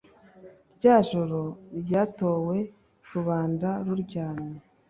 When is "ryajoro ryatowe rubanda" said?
0.75-3.69